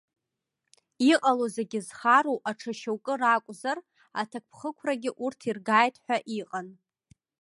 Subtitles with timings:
[1.11, 3.77] Иҟало зегьы зхароу аҽа шьоукы ракәзар,
[4.21, 6.67] аҭакԥхықәрагь урҭ иргааит ҳәа иҟан.